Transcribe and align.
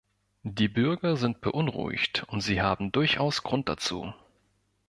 Die 0.41 0.67
Bürger 0.67 1.15
sind 1.15 1.41
beunruhigt 1.41 2.23
und 2.27 2.41
sie 2.41 2.59
haben 2.59 2.91
durchaus 2.91 3.43
Grund 3.43 3.69
dazu. 3.69 4.15